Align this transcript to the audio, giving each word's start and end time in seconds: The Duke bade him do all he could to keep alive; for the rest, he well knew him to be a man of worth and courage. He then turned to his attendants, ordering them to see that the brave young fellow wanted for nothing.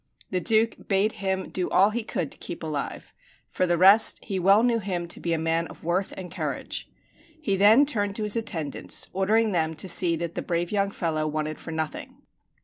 The 0.31 0.39
Duke 0.39 0.87
bade 0.87 1.11
him 1.11 1.49
do 1.51 1.69
all 1.69 1.91
he 1.91 2.01
could 2.01 2.31
to 2.31 2.37
keep 2.39 2.63
alive; 2.63 3.13
for 3.47 3.67
the 3.67 3.77
rest, 3.77 4.17
he 4.25 4.39
well 4.39 4.63
knew 4.63 4.79
him 4.79 5.07
to 5.07 5.19
be 5.19 5.31
a 5.31 5.37
man 5.37 5.67
of 5.67 5.83
worth 5.83 6.11
and 6.17 6.31
courage. 6.31 6.89
He 7.39 7.55
then 7.55 7.85
turned 7.85 8.15
to 8.15 8.23
his 8.23 8.35
attendants, 8.35 9.09
ordering 9.13 9.51
them 9.51 9.75
to 9.75 9.87
see 9.87 10.15
that 10.15 10.33
the 10.33 10.41
brave 10.41 10.71
young 10.71 10.89
fellow 10.89 11.27
wanted 11.27 11.59
for 11.59 11.69
nothing. 11.69 12.15